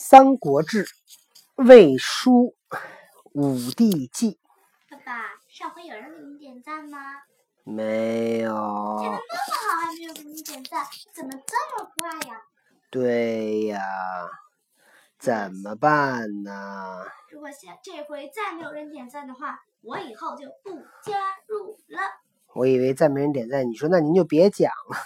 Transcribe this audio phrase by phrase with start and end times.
[0.00, 0.84] 三国志》
[1.56, 2.54] 魏书
[3.32, 4.38] 武帝纪。
[4.88, 7.00] 爸爸，上回有人给你点赞吗？
[7.64, 8.52] 没有。
[9.00, 12.40] 天的那么好，还没有给你点赞，怎么这么快呀？
[12.90, 13.80] 对呀，
[15.18, 17.04] 怎么办呢？
[17.32, 21.18] 如果下这回再没有人点赞的话，我以后就不加
[21.48, 22.00] 入了。
[22.54, 24.96] 我以为再没人点赞，你说那您就别讲了。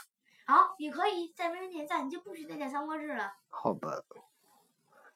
[0.47, 3.33] 好，也可以再没人点赞，你就不许再讲《三国志》了。
[3.49, 3.89] 好吧，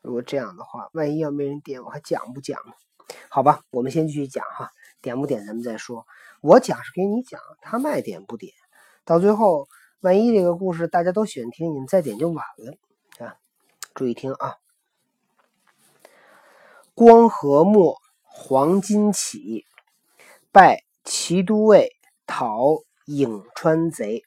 [0.06, 2.60] 如果这样的话，万一要没人点，我还讲不讲？
[3.28, 4.70] 好吧，我们先继续讲哈，
[5.02, 6.06] 点不点咱们再说。
[6.40, 8.52] 我讲是给你讲，他们爱点不点，
[9.04, 9.66] 到最后
[9.98, 13.34] 万一这个故事大家都喜欢听，你们再点就晚了啊！
[13.94, 14.54] 注意听啊！
[16.94, 19.66] 光和末，黄巾起，
[20.52, 21.96] 拜齐都尉，
[22.28, 22.60] 讨
[23.06, 24.22] 颍川贼。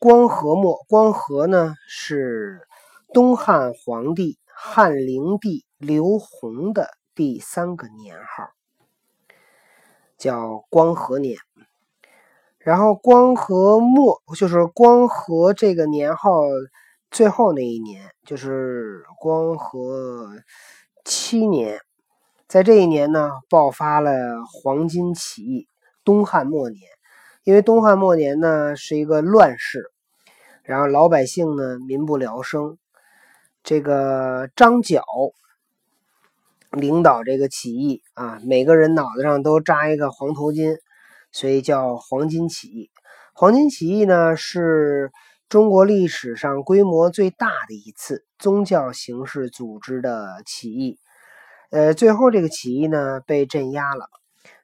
[0.00, 2.66] 光和末，光和呢是
[3.14, 8.48] 东汉皇帝汉灵帝刘宏的第三个年号，
[10.16, 11.36] 叫光和年。
[12.58, 16.40] 然后光和末就是光和这个年号
[17.10, 20.30] 最后那一年，就是光和
[21.04, 21.78] 七年。
[22.48, 25.68] 在这一年呢，爆发了黄巾起义。
[26.02, 26.80] 东汉末年，
[27.44, 29.92] 因为东汉末年呢是一个乱世，
[30.62, 32.78] 然后老百姓呢民不聊生。
[33.66, 35.02] 这个张角
[36.70, 40.76] 领导这个起义啊，每个人脑袋上都扎一个黄头巾，
[41.32, 42.92] 所以叫黄巾起义。
[43.34, 45.10] 黄巾起义呢是
[45.48, 51.00] 中国历史上规模最大的一次宗教形式组织的起义。
[51.70, 54.08] 呃，最后这个起义呢被镇压了，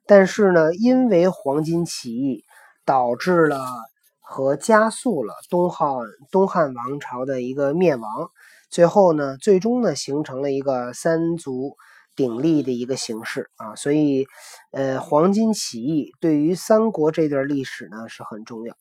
[0.06, 2.44] 但是呢，因为黄巾起义
[2.84, 3.58] 导致了
[4.20, 5.88] 和加速了东汉
[6.30, 8.30] 东汉王朝的一个灭亡，
[8.72, 11.76] 最后呢，最终呢形成了一个三足
[12.16, 14.26] 鼎立的一个形式啊，所以
[14.72, 18.74] 呃，黄巾起义对于三国这段历史呢是很重要。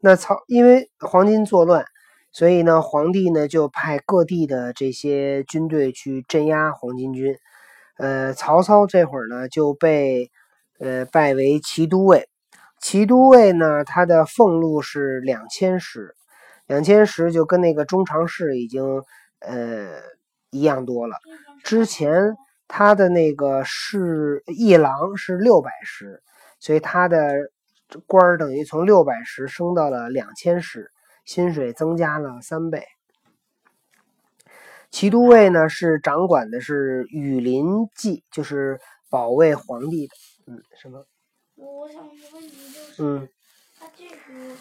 [0.00, 1.86] 那曹因为黄巾作乱。
[2.32, 7.38] 所以呢，皇帝呢就派各地的这些军队去镇压黄巾军。
[7.96, 10.30] 呃，曹操这会儿呢就被
[10.78, 12.28] 呃拜为骑都尉。
[12.78, 16.14] 骑都尉呢，他的俸禄是两千石，
[16.66, 19.02] 两千石就跟那个中常侍已经
[19.40, 20.00] 呃
[20.50, 21.16] 一样多了。
[21.64, 22.36] 之前
[22.68, 26.22] 他的那个是一郎是六百石，
[26.58, 27.32] 所以他的
[28.06, 30.90] 官儿等于从六百石升到了两千石。
[31.24, 32.86] 薪水增加了三倍。
[34.92, 37.66] 骑都尉呢是掌管的是羽林
[37.96, 38.78] 骑，就是
[39.10, 40.14] 保卫皇帝的。
[40.46, 41.04] 嗯，什么？
[41.56, 43.28] 我想问个问题，就是，嗯，
[43.76, 44.54] 他这个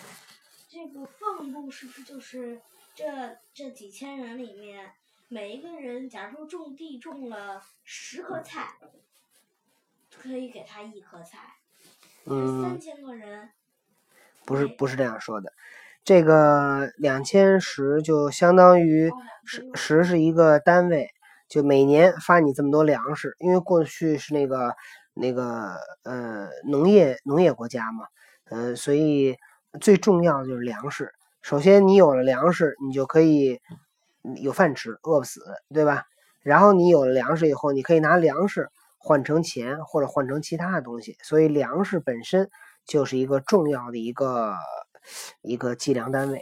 [0.75, 2.59] 这个俸禄是不是就是
[2.93, 4.91] 这这几千人里面
[5.29, 8.73] 每一个人，假如说种地种了十颗菜，
[10.11, 11.55] 可以给他一颗菜。
[12.25, 12.61] 嗯。
[12.61, 13.51] 三千个人。
[14.43, 15.53] 不是不是这样说的。
[16.03, 19.09] 这个两千十就相当于
[19.45, 21.09] 十十是一个单位，
[21.47, 23.37] 就每年发你这么多粮食。
[23.39, 24.75] 因为过去是那个
[25.13, 28.07] 那个呃农业农业国家嘛，
[28.49, 29.37] 嗯，所以
[29.79, 31.13] 最重要的就是粮食。
[31.41, 33.59] 首先你有了粮食，你就可以
[34.41, 35.41] 有饭吃，饿不死，
[35.73, 36.05] 对吧？
[36.41, 41.17] 然后你有了粮食以后，你可以拿粮食换成钱或者换成其他的东西。
[41.21, 42.49] 所以粮食本身
[42.85, 44.55] 就是一个重要的一个。
[45.43, 46.41] 一个计量单位，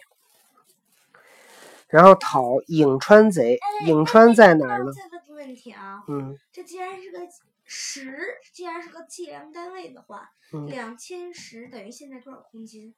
[1.89, 3.59] 然后讨颍川贼。
[3.85, 4.91] 颍川在哪儿呢？
[5.35, 7.19] 问题啊，嗯，这既然是个
[7.65, 8.17] 十，
[8.53, 10.29] 既然是个计量单位的话，
[10.69, 12.95] 两千十等于现在多少公斤？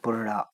[0.00, 0.50] 不知道。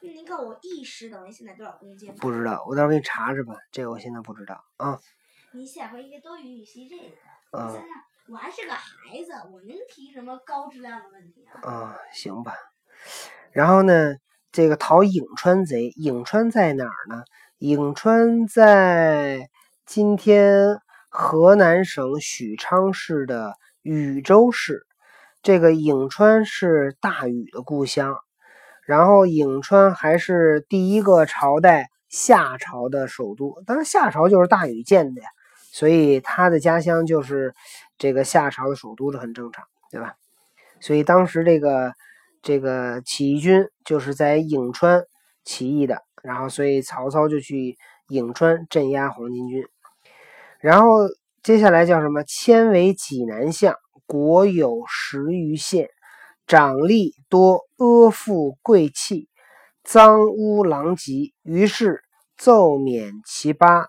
[0.00, 2.14] 您告诉我一石等于现在多少公斤？
[2.16, 3.56] 不知道，我到时候给你查查吧。
[3.72, 4.98] 这个我现在不知道啊。
[5.52, 7.04] 你下回应该多预习这个。
[7.52, 7.86] 我想想，
[8.28, 8.84] 我还是个孩
[9.24, 11.68] 子，我能提什么高质量的问题啊？
[11.68, 12.54] 啊，行吧。
[13.50, 14.14] 然后呢，
[14.52, 17.24] 这个讨颍川贼，颍川在哪儿呢？
[17.58, 19.48] 颍川在
[19.86, 20.78] 今天
[21.08, 24.86] 河南省许昌市的禹州市。
[25.42, 28.18] 这个颍川是大禹的故乡，
[28.86, 33.62] 然后颍川还是第一个朝代夏朝的首都。
[33.66, 35.28] 当然，夏朝就是大禹建的呀，
[35.72, 37.54] 所以他的家乡就是
[37.98, 40.14] 这个夏朝的首都，这很正常，对吧？
[40.80, 41.92] 所以当时这个。
[42.42, 45.02] 这个起义军就是在颍川
[45.42, 47.76] 起义的，然后所以曹操就去
[48.08, 49.66] 颍川镇压黄巾军。
[50.60, 51.08] 然后
[51.42, 52.22] 接下来叫什么？
[52.22, 53.74] 迁为济南相，
[54.06, 55.88] 国有十余县，
[56.46, 59.28] 长吏多阿附贵气，
[59.82, 62.02] 脏污狼藉，于是
[62.36, 63.86] 奏免其八，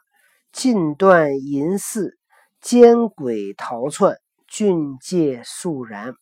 [0.52, 2.18] 尽断淫肆，
[2.60, 4.18] 奸鬼逃窜，
[4.48, 6.16] 郡界肃然。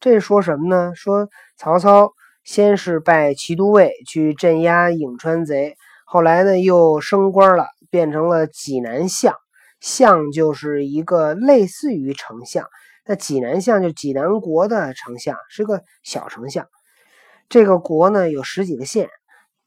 [0.00, 0.92] 这说什么呢？
[0.94, 2.12] 说曹操
[2.44, 9.34] 先是拜骑都尉去镇压颍川贼，后来呢又升官了，变成了济南相。
[9.80, 12.66] 相就是一个类似于丞相，
[13.06, 16.66] 那济南相就济南国的丞相，是个小丞相。
[17.48, 19.08] 这个国呢有十几个县，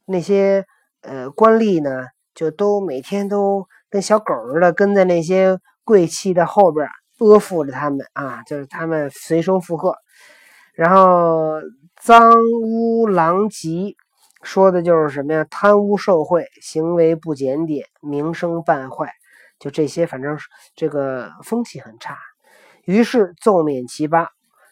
[0.06, 0.66] 那些
[1.01, 6.88] 呃官吏呢就都每天都跟小狗似的跟在那些贵戚的后边
[7.19, 9.95] 阿附着他们啊，就是他们随声附和。
[10.74, 11.62] 然后
[11.95, 12.31] 脏
[12.63, 13.95] 污狼藉，
[14.44, 15.44] 说的就是什么呀？
[15.50, 19.12] 贪污受贿，行为不检点，名声败坏，
[19.60, 20.38] 就这些，反正
[20.75, 22.18] 这个风气很差。
[22.88, 24.30] 于是奏免其八，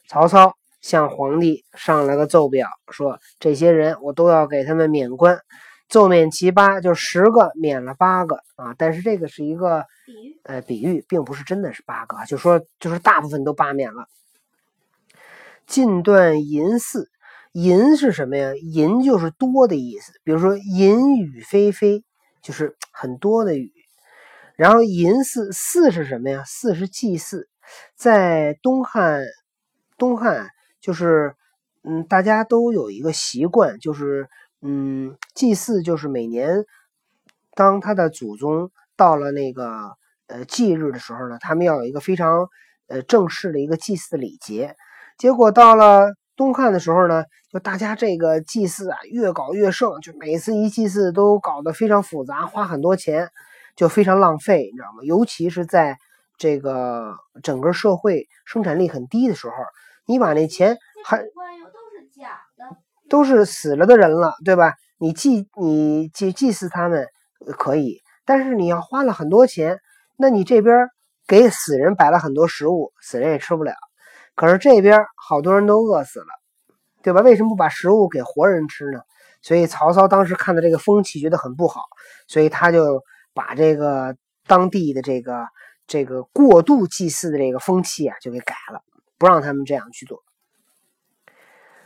[0.07, 5.37] 曹操向皇帝上了个奏表，说这些人我都要给他们免官。
[5.89, 8.73] 奏免其八，就十个免了八个啊。
[8.77, 14.07] 但是这个是一个比喻，呃比喻，并不是真的是八个，就说就是大部分都罢免了。
[15.67, 17.09] 尽断淫祀，
[17.51, 18.53] 淫是什么呀？
[18.55, 22.05] 淫就是多的意思，比如说淫雨霏霏，
[22.41, 23.73] 就是很多的雨。
[24.55, 26.41] 然后淫祀，祀是什么呀？
[26.45, 27.49] 祀是祭祀，
[27.95, 29.23] 在东汉，
[29.97, 30.49] 东汉
[30.81, 31.35] 就是
[31.83, 34.27] 嗯，大家都有一个习惯，就是
[34.61, 36.65] 嗯，祭祀就是每年
[37.53, 39.95] 当他的祖宗到了那个
[40.27, 42.49] 呃忌日的时候呢，他们要有一个非常
[42.87, 44.75] 呃正式的一个祭祀礼节。
[45.17, 53.29] 结果到了东汉的时候呢，就大家这个祭祀啊越搞越盛，就每次一祭祀都搞得非常复杂，花很多钱，
[53.75, 55.03] 就非常浪费，你知道吗？
[55.03, 55.97] 尤其是在
[56.37, 59.53] 这个整个社会生产力很低的时候，
[60.05, 62.77] 你把那钱还都是假的，
[63.09, 64.73] 都是死了的人了，对吧？
[64.97, 67.07] 你祭你祭祭祀他们
[67.45, 69.79] 呃可以，但是你要花了很多钱，
[70.17, 70.87] 那你这边
[71.27, 73.73] 给死人摆了很多食物，死人也吃不了。
[74.35, 76.27] 可是这边好多人都饿死了，
[77.01, 77.21] 对吧？
[77.21, 79.01] 为什么不把食物给活人吃呢？
[79.41, 81.81] 所以曹操当时看到这个风气，觉得很不好，
[82.27, 83.03] 所以他就
[83.33, 84.15] 把这个
[84.47, 85.45] 当地的这个
[85.87, 88.81] 这个过度祭祀的这个风气啊，就给改了，
[89.17, 90.23] 不让他们这样去做。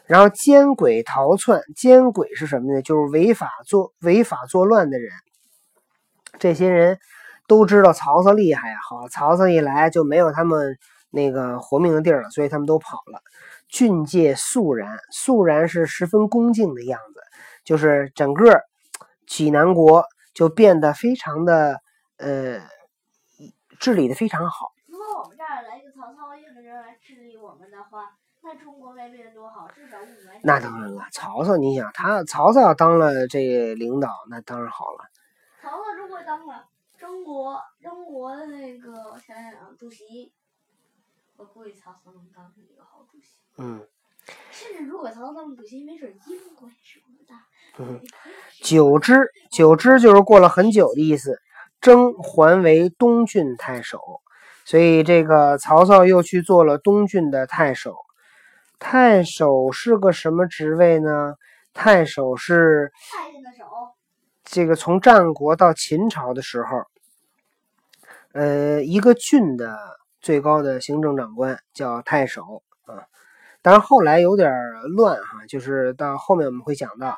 [0.05, 2.81] 然后奸鬼逃窜，奸鬼是什么呢？
[2.81, 5.11] 就是违法作违法作乱的人。
[6.39, 6.97] 这些人
[7.47, 10.77] 都知道曹操厉害呀，好，曹操一来就没有他们
[11.11, 13.21] 那个活命的地儿了，所以他们都跑了。
[13.67, 17.21] 郡戒肃然，肃然是十分恭敬的样子，
[17.63, 18.61] 就是整个
[19.27, 21.79] 济南国就变得非常的
[22.17, 22.59] 呃
[23.79, 24.73] 治理的非常好。
[24.87, 30.39] 如果我们这儿来一个曹操一个人来治理我们的话，那中国该变得多好，至少雾霾。
[30.43, 35.09] 那当然了，曹操，你想他曹操要当了这领导，那当然好了。
[35.61, 36.67] 曹操如果当了
[36.97, 40.31] 中国中国的那个，我想想啊，主席，
[41.37, 43.37] 我估计曹操能当上一个好主席。
[43.57, 43.87] 嗯，
[44.51, 47.33] 甚至如果曹操当主席，没准英国也是我们的。
[47.77, 48.01] 嗯
[48.61, 51.41] 久之，久之就是过了很久的意思。
[51.81, 53.99] 征还为东郡太守，
[54.65, 57.95] 所以这个曹操又去做了东郡的太守。
[58.79, 61.35] 太守是个什么职位呢？
[61.73, 62.91] 太守是，
[64.43, 66.83] 这个从战国到秦朝的时候，
[68.33, 69.77] 呃，一个郡的
[70.21, 73.03] 最高的行政长官叫太守啊。
[73.61, 74.49] 当然后来有点
[74.95, 77.17] 乱哈，就是到后面我们会讲到，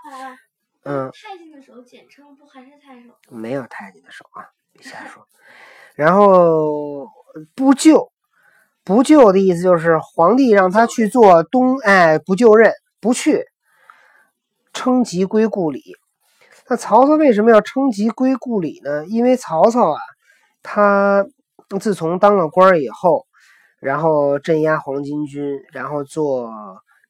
[0.83, 3.09] 嗯，太监的手简称不还是太守？
[3.29, 5.27] 没有太监的手啊，别瞎说。
[5.95, 7.07] 然后
[7.55, 8.11] 不就，
[8.83, 13.45] 不就的意思就是皇帝让他去做东，哎，不就任，不去，
[14.73, 15.81] 称疾归故里。
[16.67, 19.05] 那曹操为什么要称疾归故里呢？
[19.05, 19.99] 因为曹操啊，
[20.63, 21.25] 他
[21.79, 23.27] 自从当了官儿以后，
[23.79, 26.49] 然后镇压黄巾军，然后做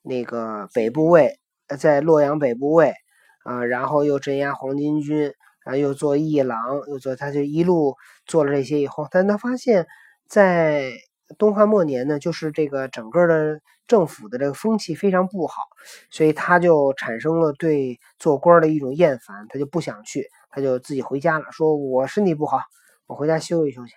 [0.01, 2.93] 那个北部尉，呃在洛阳北部尉
[3.43, 5.33] 啊、然后又镇压黄巾军，
[5.63, 7.95] 然后又做议郎，又做，他就一路
[8.25, 9.87] 做了这些以后，但他发现，
[10.27, 10.91] 在
[11.37, 15.63] 东汉末年呢，就是这个整个的政府的这个风气非常不好，
[16.09, 22.61] 所以他就产生了对做官的一种厌烦，他就不想去，他就自己回家了，说我身体不好，
[23.07, 23.93] 我回家休息休息。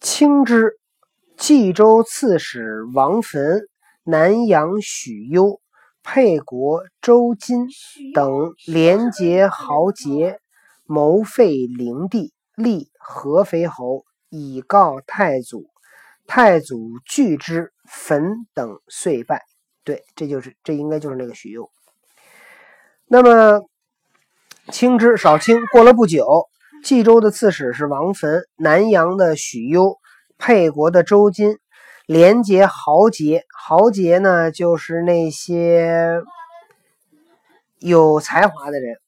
[0.00, 0.78] 清之，
[1.36, 3.68] 冀州刺史王坟、
[4.02, 5.60] 南阳许攸、
[6.04, 7.66] 沛国周金
[8.12, 10.38] 等廉洁豪杰，
[10.84, 15.64] 谋废灵帝，立合肥侯，以告太祖。
[16.26, 19.42] 太祖拒之，焚等遂败。
[19.82, 21.70] 对，这就是这应该就是那个许攸。
[23.06, 23.62] 那么
[24.70, 25.66] 清之，少卿。
[25.72, 26.48] 过了不久，
[26.82, 29.98] 冀州的刺史是王坟，南阳的许攸，
[30.38, 31.58] 沛国的周金，
[32.06, 33.44] 廉洁豪杰。
[33.56, 36.22] 豪杰呢，就是那些
[37.78, 38.98] 有才华的人。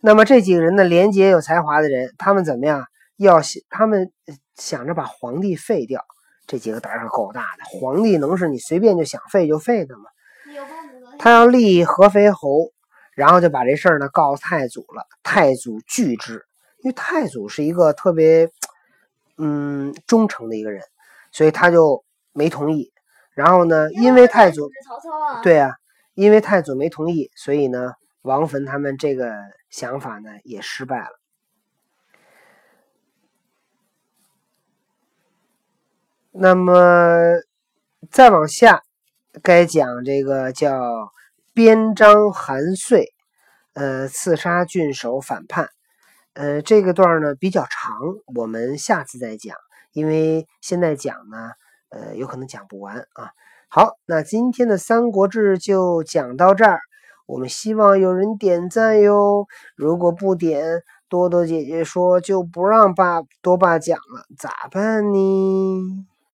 [0.00, 2.86] 那么这几个人呢，廉洁有才华的人，他们怎么样？
[3.16, 4.10] 要想他们
[4.56, 6.04] 想着把皇帝废掉。
[6.46, 10.04] 这几个胆儿可够大的，皇帝能是你随便就想废就废的吗？
[11.18, 12.72] 他要立合肥侯，
[13.14, 15.06] 然后就把这事儿呢告诉太祖了。
[15.22, 16.44] 太祖拒之，
[16.82, 18.50] 因为太祖是一个特别
[19.36, 20.82] 嗯忠诚的一个人，
[21.30, 22.92] 所以他就没同意。
[23.34, 24.70] 然后呢，因为太祖
[25.42, 25.72] 对啊，
[26.14, 29.34] 因为太祖没同意，所以呢，王坟他们这个
[29.70, 31.20] 想法呢也失败了。
[36.32, 36.74] 那么
[38.10, 38.82] 再往下。
[39.44, 41.12] 该讲这个叫
[41.54, 43.06] 边章韩遂，
[43.74, 45.68] 呃，刺杀郡守反叛，
[46.32, 47.92] 呃，这个段呢比较长，
[48.34, 49.56] 我们下次再讲，
[49.92, 51.52] 因为现在讲呢，
[51.90, 53.30] 呃，有可能讲不完啊。
[53.68, 56.80] 好，那今天的《三国志》就讲到这儿，
[57.26, 59.46] 我们希望有人点赞哟。
[59.76, 66.09] 如果不点，多多姐姐说就不让爸多爸讲了，咋办呢？